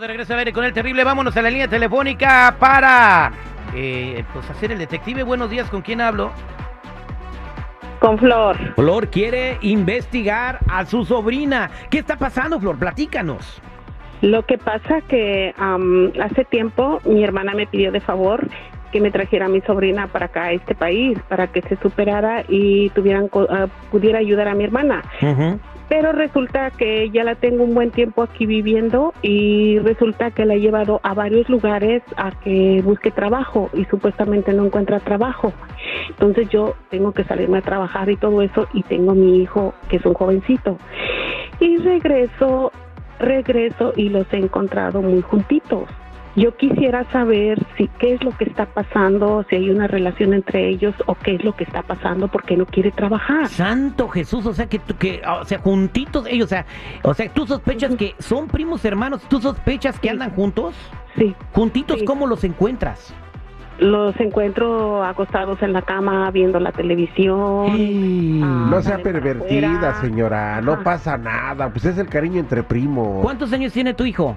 [0.00, 1.04] Estamos de regreso al aire con el terrible.
[1.04, 3.32] Vámonos a la línea telefónica para
[3.74, 5.24] eh, pues hacer el detective.
[5.24, 6.30] Buenos días, ¿con quién hablo?
[7.98, 8.56] Con Flor.
[8.76, 11.70] Flor quiere investigar a su sobrina.
[11.90, 12.78] ¿Qué está pasando, Flor?
[12.78, 13.60] Platícanos.
[14.22, 18.48] Lo que pasa que am, hace tiempo mi hermana me pidió de favor
[18.92, 22.44] que me trajera a mi sobrina para acá a este país para que se superara
[22.48, 25.02] y tuvieran ah, pudiera ayudar a mi hermana.
[25.20, 25.60] Ujú.
[25.90, 30.54] Pero resulta que ya la tengo un buen tiempo aquí viviendo y resulta que la
[30.54, 35.52] he llevado a varios lugares a que busque trabajo y supuestamente no encuentra trabajo.
[36.10, 39.96] Entonces yo tengo que salirme a trabajar y todo eso y tengo mi hijo que
[39.96, 40.78] es un jovencito.
[41.58, 42.70] Y regreso,
[43.18, 45.88] regreso y los he encontrado muy juntitos.
[46.40, 50.68] Yo quisiera saber si qué es lo que está pasando, si hay una relación entre
[50.68, 53.46] ellos o qué es lo que está pasando porque no quiere trabajar.
[53.48, 56.64] Santo Jesús, o sea que tú, que, o sea, juntitos ellos, o sea,
[57.02, 60.12] o sea, tú sospechas que son primos hermanos, tú sospechas que Sí.
[60.14, 60.74] andan juntos,
[61.16, 61.34] Sí.
[61.52, 62.04] juntitos, Sí.
[62.06, 63.14] ¿cómo los encuentras?
[63.78, 67.66] Los encuentro acostados en la cama viendo la televisión.
[68.42, 70.00] Ah, No sea pervertida, afuera.
[70.00, 70.60] señora.
[70.62, 70.82] No Ajá.
[70.84, 71.68] pasa nada.
[71.70, 73.22] Pues es el cariño entre primos.
[73.22, 74.36] ¿Cuántos años tiene tu hijo?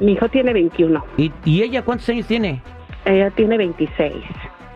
[0.00, 2.60] Mi hijo tiene 21, ¿Y, y ella cuántos años tiene?
[3.04, 4.14] ella tiene 26.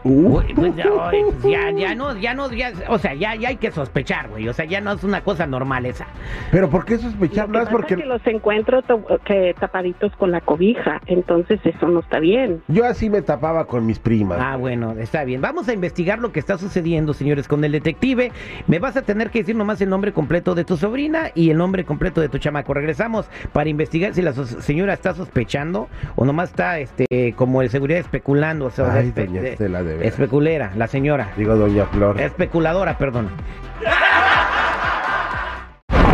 [0.04, 3.48] Uh, pues, ya, ay, pues, ya, ya no, ya no, ya, o sea, ya, ya
[3.48, 6.06] hay que sospechar, güey, o sea, ya no es una cosa normal esa.
[6.52, 7.48] Pero ¿por qué sospechar?
[7.48, 8.82] Lo No es porque es que los encuentro
[9.24, 12.62] que tapaditos con la cobija, entonces eso no está bien.
[12.68, 14.38] yo así me tapaba con mis primas.
[14.40, 15.40] Ah, bueno, está bien.
[15.40, 18.30] Vamos a investigar lo que está sucediendo, señores, con el detective.
[18.66, 21.56] Me vas a tener que decir nomás el nombre completo de tu sobrina y el
[21.56, 22.74] nombre completo de tu chamaco.
[22.74, 27.70] Regresamos para investigar si la so- señora está sospechando o nomás está, este, como el
[27.70, 28.66] seguridad especulando.
[28.66, 30.12] O sea, Ay, espe- doña de- Estela, de veras.
[30.12, 31.32] especulera, la señora.
[31.36, 32.20] Digo, doña Flor.
[32.20, 33.30] Especuladora, perdón.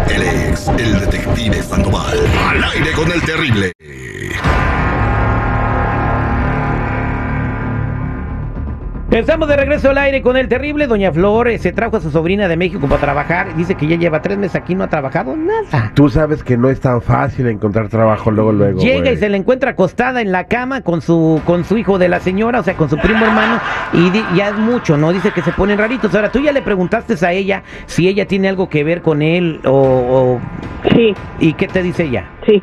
[0.08, 2.18] Él es el detective Sandoval.
[2.48, 3.72] Al aire con el terrible.
[9.20, 10.86] Estamos de regreso al aire con el terrible.
[10.86, 13.54] Doña Flor eh, se trajo a su sobrina de México para trabajar.
[13.56, 15.92] Dice que ya lleva tres meses aquí, no ha trabajado nada.
[15.94, 18.80] Tú sabes que no es tan fácil encontrar trabajo luego, luego.
[18.80, 19.14] Llega güey.
[19.14, 22.20] y se la encuentra acostada en la cama con su con su hijo de la
[22.20, 23.60] señora, o sea, con su primo hermano,
[23.92, 25.12] y di- ya es mucho, ¿no?
[25.12, 26.14] Dice que se ponen raritos.
[26.14, 29.60] Ahora, tú ya le preguntaste a ella si ella tiene algo que ver con él
[29.64, 30.40] o, o-
[30.94, 32.24] Sí, ¿y qué te dice ella?
[32.46, 32.62] sí.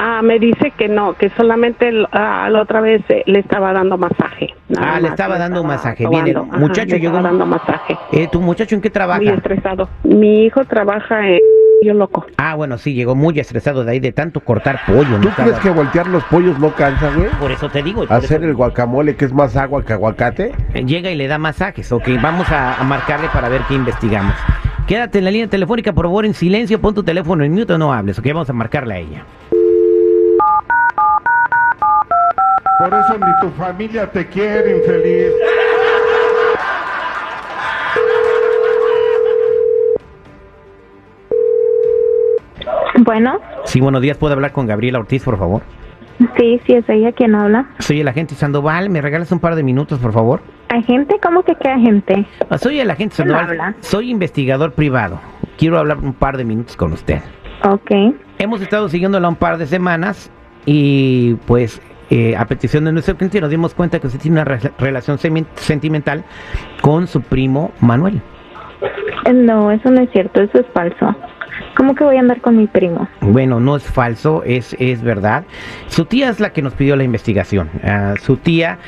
[0.00, 3.98] Ah, me dice que no, que solamente ah, la otra vez eh, le estaba dando
[3.98, 4.54] masaje.
[4.68, 6.06] nada Ah, le más, estaba dando estaba masaje.
[6.06, 6.36] Bien, el.
[6.36, 7.98] Ajá, muchacho le llegó- estaba dando masaje.
[8.12, 9.20] Eh, ¿Tu muchacho en qué trabaja?
[9.20, 9.88] Muy estresado.
[10.04, 11.40] Mi hijo trabaja en
[11.84, 12.26] yo loco.
[12.38, 15.10] Ah, bueno, sí, llegó muy estresado de ahí de tanto cortar pollo.
[15.10, 15.20] ¿no?
[15.20, 17.28] ¿Tú crees Estaba- que voltear los pollos no cansa, güey?
[17.40, 18.04] Por eso te digo.
[18.08, 20.52] Hacer eso- el guacamole, que es más agua que aguacate.
[20.74, 21.90] Llega y le da masajes.
[21.92, 24.34] Ok, vamos a, a marcarle para ver qué investigamos.
[24.88, 26.80] Quédate en la línea telefónica, por favor, en silencio.
[26.80, 28.18] Pon tu teléfono en mute o no hables.
[28.18, 29.22] Ok, vamos a marcarle a ella.
[32.78, 35.32] Por eso ni tu familia te quiere, infeliz.
[43.04, 44.16] Bueno, Sí, buenos días.
[44.16, 45.62] ¿Puedo hablar con Gabriela Ortiz, por favor?
[46.36, 47.66] sí, sí es ella quien habla.
[47.78, 48.90] Soy el agente Sandoval.
[48.90, 50.40] ¿Me regalas un par de minutos, por favor?
[50.68, 51.16] ¿Agente?
[51.22, 52.26] ¿Cómo que qué agente?
[52.50, 53.50] Ah, Soy el agente ¿Quién Sandoval.
[53.60, 53.74] habla?
[53.80, 55.20] Soy investigador privado.
[55.56, 57.20] Quiero hablar un par de minutos con usted.
[57.64, 57.90] Ok.
[58.38, 60.30] Hemos estado siguiéndola un par de semanas
[60.66, 64.44] y pues eh, a petición de nuestro cliente nos dimos cuenta que usted tiene una
[64.44, 66.24] re- relación sentimental
[66.80, 68.20] con su primo Manuel.
[69.34, 71.14] No, eso no es cierto, eso es falso.
[71.76, 73.08] ¿Cómo que voy a andar con mi primo?
[73.20, 75.44] Bueno, no es falso, es, es verdad.
[75.86, 77.70] Su tía es la que nos pidió la investigación.
[77.84, 78.78] Ah, su tía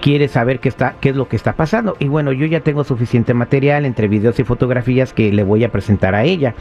[0.00, 1.96] quiere saber qué, está, qué es lo que está pasando.
[1.98, 5.70] Y bueno, yo ya tengo suficiente material entre videos y fotografías que le voy a
[5.70, 6.54] presentar a ella.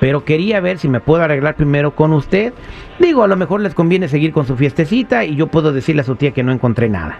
[0.00, 2.52] Pero quería ver si me puedo arreglar primero con usted.
[2.98, 6.04] Digo, a lo mejor les conviene seguir con su fiestecita y yo puedo decirle a
[6.04, 7.18] su tía que no encontré nada.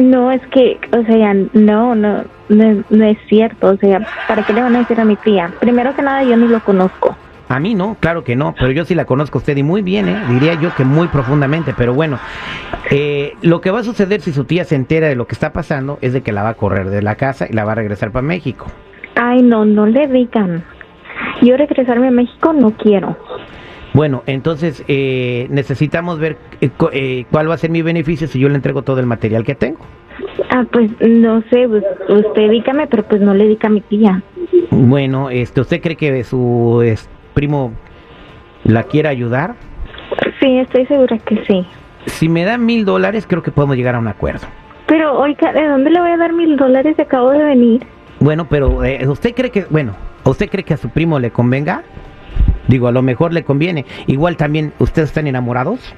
[0.00, 3.68] No, es que, o sea, no, no, no, no es cierto.
[3.68, 5.52] O sea, ¿para qué le van a decir a mi tía?
[5.60, 7.16] Primero que nada, yo ni lo conozco.
[7.52, 9.82] A mí no, claro que no, pero yo sí la conozco a usted y muy
[9.82, 10.22] bien, ¿eh?
[10.30, 12.18] diría yo que muy profundamente, pero bueno,
[12.90, 15.52] eh, lo que va a suceder si su tía se entera de lo que está
[15.52, 17.74] pasando es de que la va a correr de la casa y la va a
[17.74, 18.68] regresar para México.
[19.16, 20.64] Ay, no, no le digan.
[21.42, 23.18] Yo regresarme a México no quiero.
[23.92, 28.48] Bueno, entonces eh, necesitamos ver eh, eh, cuál va a ser mi beneficio si yo
[28.48, 29.80] le entrego todo el material que tengo.
[30.48, 34.22] Ah, pues no sé, pues, usted dígame, pero pues no le diga a mi tía.
[34.70, 36.80] Bueno, este, ¿usted cree que su
[37.32, 37.72] primo
[38.64, 39.54] la quiera ayudar?
[40.40, 41.66] Sí, estoy segura que sí.
[42.06, 44.46] Si me da mil dólares, creo que podemos llegar a un acuerdo.
[44.86, 46.98] Pero, oiga, ¿de dónde le voy a dar mil dólares?
[46.98, 47.86] Acabo de venir.
[48.20, 49.94] Bueno, pero eh, ¿usted cree que, bueno,
[50.24, 51.82] ¿a usted cree que a su primo le convenga?
[52.68, 53.84] Digo, a lo mejor le conviene.
[54.06, 55.94] Igual también, ¿ustedes están enamorados?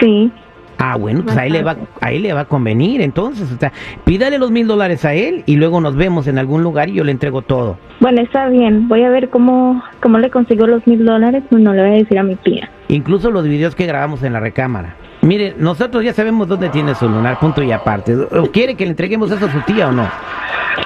[0.00, 0.32] Sí.
[0.78, 3.72] Ah, bueno, pues ahí le va, ahí le va a convenir, entonces, o sea,
[4.04, 7.04] pídale los mil dólares a él y luego nos vemos en algún lugar y yo
[7.04, 7.78] le entrego todo.
[8.00, 8.88] Bueno, está bien.
[8.88, 11.42] Voy a ver cómo, cómo le consigo los mil dólares.
[11.48, 12.70] Pues no le voy a decir a mi tía.
[12.88, 14.96] Incluso los videos que grabamos en la recámara.
[15.22, 18.14] Mire, nosotros ya sabemos dónde tiene su lunar, punto y aparte.
[18.14, 20.06] ¿O ¿Quiere que le entreguemos eso a su tía o no?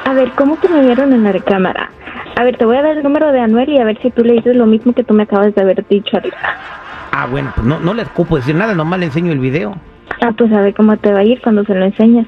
[0.05, 1.91] A ver, ¿cómo que me vieron en la recámara?
[2.37, 4.25] A ver, te voy a dar el número de Anuel y a ver si tú
[4.25, 6.37] le dices lo mismo que tú me acabas de haber dicho ahorita.
[7.21, 9.75] Ah, bueno, pues no, no le ocupo decir nada, nomás le enseño el video.
[10.23, 12.27] Ah, pues a ver cómo te va a ir cuando se lo enseñas.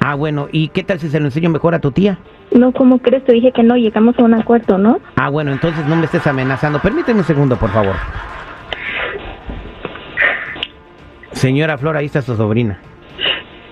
[0.00, 2.16] Ah, bueno, ¿y qué tal si se lo enseño mejor a tu tía?
[2.50, 3.24] No, ¿cómo crees?
[3.24, 5.00] Te dije que no, llegamos a un acuerdo, ¿no?
[5.16, 6.78] Ah, bueno, entonces no me estés amenazando.
[6.78, 7.94] Permíteme un segundo, por favor.
[11.32, 12.78] Señora Flor, ahí está su sobrina.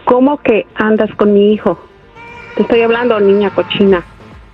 [0.05, 1.81] ¿Cómo que andas con mi hijo?
[2.57, 4.03] Te estoy hablando, niña cochina.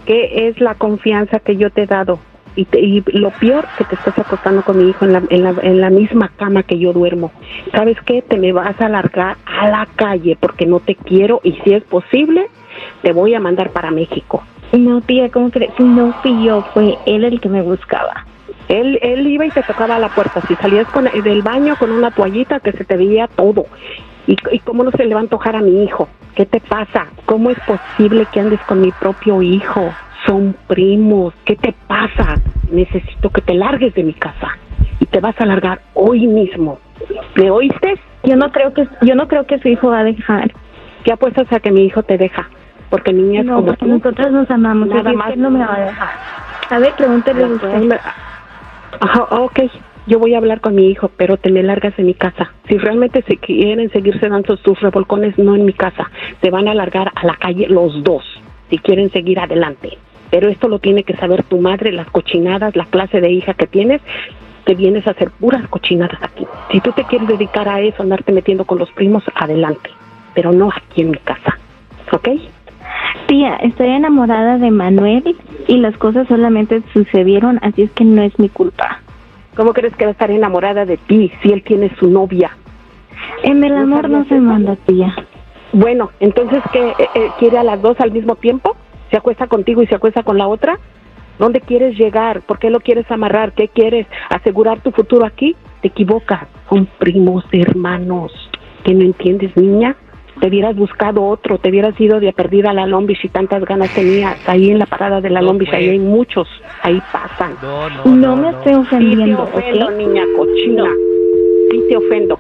[0.06, 2.20] ¿Qué es la confianza que yo te he dado?
[2.56, 5.42] Y, te- y lo peor que te estás acostando con mi hijo en la, en,
[5.42, 7.30] la, en la misma cama que yo duermo.
[7.72, 8.22] ¿Sabes qué?
[8.22, 11.84] Te me vas a largar a la calle porque no te quiero y si es
[11.84, 12.46] posible,
[13.02, 14.42] te voy a mandar para México.
[14.72, 15.78] No, tía, ¿cómo crees?
[15.78, 18.26] No fui yo, fue él el que me buscaba.
[18.68, 20.40] Él, él iba y te tocaba la puerta.
[20.48, 23.66] Si salías con, del baño con una toallita que se te veía todo.
[24.26, 26.08] ¿Y, ¿Y cómo no se le va a antojar a mi hijo?
[26.34, 27.06] ¿Qué te pasa?
[27.26, 29.94] ¿Cómo es posible que andes con mi propio hijo?
[30.26, 31.34] Son primos.
[31.44, 32.40] ¿Qué te pasa?
[32.70, 34.58] Necesito que te largues de mi casa.
[35.00, 36.78] Y te vas a largar hoy mismo.
[37.36, 37.94] ¿Me oíste?
[38.24, 40.52] Yo no creo que yo no creo que su hijo va a dejar.
[41.04, 42.48] ¿Qué apuestas a que mi hijo te deja?
[42.90, 43.90] Porque niñas No, como porque tú...
[43.92, 44.88] nosotros nos amamos.
[44.88, 45.32] Nada más.
[45.32, 46.08] él no me va a dejar.
[46.70, 47.98] A ver, pregúntele a usted.
[49.00, 49.60] Ajá, ok.
[50.08, 52.52] Yo voy a hablar con mi hijo, pero te me largas de mi casa.
[52.68, 56.10] Si realmente se quieren seguirse dando sus revolcones, no en mi casa.
[56.40, 58.24] Se van a largar a la calle los dos,
[58.70, 59.98] si quieren seguir adelante.
[60.30, 63.66] Pero esto lo tiene que saber tu madre, las cochinadas, la clase de hija que
[63.66, 64.00] tienes.
[64.64, 66.44] Te vienes a hacer puras cochinadas aquí.
[66.72, 69.90] Si tú te quieres dedicar a eso, andarte metiendo con los primos, adelante.
[70.34, 71.58] Pero no aquí en mi casa.
[72.10, 72.28] ¿Ok?
[73.26, 75.36] Tía, estoy enamorada de Manuel
[75.66, 79.00] y las cosas solamente sucedieron, así es que no es mi culpa.
[79.56, 82.56] ¿Cómo crees que va a estar enamorada de ti si él tiene su novia?
[83.42, 85.14] En el ¿No amor no se manda, tía.
[85.72, 86.90] Bueno, entonces, ¿qué?
[86.90, 88.76] Eh, eh, ¿Quiere a las dos al mismo tiempo?
[89.10, 90.78] ¿Se acuesta contigo y se acuesta con la otra?
[91.38, 92.40] ¿Dónde quieres llegar?
[92.42, 93.52] ¿Por qué lo quieres amarrar?
[93.52, 94.06] ¿Qué quieres?
[94.30, 95.54] ¿Asegurar tu futuro aquí?
[95.82, 96.46] Te equivocas.
[96.68, 98.32] Son primos hermanos.
[98.84, 99.96] ¿Que no entiendes, niña?
[100.40, 103.64] Te hubieras buscado otro, te hubieras ido de a perdida a la Lombis y tantas
[103.64, 104.36] ganas tenías.
[104.48, 105.90] Ahí en la parada de la No, Lombis, ahí pues.
[105.92, 106.48] hay muchos.
[106.82, 107.54] Ahí pasan.
[107.62, 109.92] No, No, me estoy Sí te ofendiendo, ofendo, ¿ok?
[109.94, 110.84] niña cochina.
[111.70, 112.38] Sí te ofendo.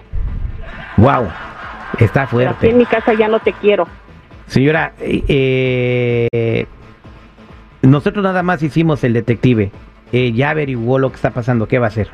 [0.98, 1.26] Wow,
[1.98, 2.72] está Pero aquí en fuerte.
[2.74, 3.86] mi casa ya no te quiero.
[4.46, 6.66] Señora, eh,
[7.82, 9.70] nosotros nada más hicimos el detective.
[10.12, 11.66] Eh, ya averiguó lo que está pasando.
[11.66, 12.08] ¿Qué va a hacer?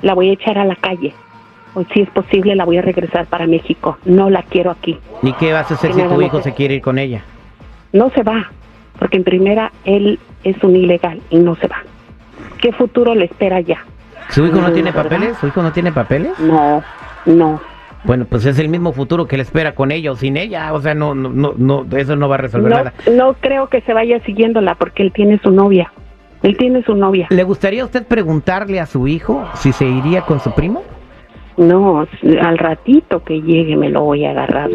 [0.00, 1.12] la voy a echar a la calle.
[1.74, 3.98] O si es posible, la voy a regresar para México.
[4.04, 4.98] No la quiero aquí.
[5.22, 7.22] ¿Y qué vas a hacer Que si tu hijo se quiere ir con ella?
[7.92, 8.48] No se va,
[9.00, 11.78] porque en primera él es un ilegal y no se va.
[12.60, 13.78] ¿Qué futuro le espera ya?
[14.30, 15.02] ¿Su hijo no Mm, tiene ¿verdad?
[15.10, 15.36] papeles?
[15.38, 16.38] ¿Su hijo no tiene papeles?
[16.38, 16.82] No,
[17.26, 17.60] no.
[18.04, 20.72] Bueno, pues es el mismo futuro que le espera con ella o sin ella.
[20.72, 22.92] O sea, no, no, no, no eso no va a resolver No, nada.
[23.12, 25.92] no creo que se vaya siguiéndola porque él tiene su novia.
[26.42, 27.26] Él tiene su novia.
[27.30, 30.82] ¿Le gustaría a usted preguntarle a su hijo si se iría con su primo?
[31.56, 32.06] No,
[32.40, 34.70] al ratito que llegue me lo voy a agarrar.